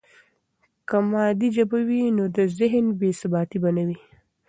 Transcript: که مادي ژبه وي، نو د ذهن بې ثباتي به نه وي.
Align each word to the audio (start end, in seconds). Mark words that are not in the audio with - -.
که 0.87 0.97
مادي 1.11 1.47
ژبه 1.55 1.79
وي، 1.87 2.01
نو 2.17 2.23
د 2.35 2.37
ذهن 2.59 2.85
بې 2.99 3.09
ثباتي 3.21 3.57
به 3.63 3.69
نه 3.77 3.83
وي. 3.87 3.97